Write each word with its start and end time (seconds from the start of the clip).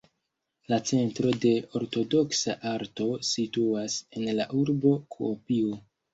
La 0.71 0.77
Centro 0.91 1.33
de 1.43 1.51
Ortodoksa 1.79 2.57
Arto 2.71 3.07
situas 3.33 4.01
en 4.23 4.27
la 4.41 4.49
urbo 4.63 4.97
Kuopio. 5.19 5.79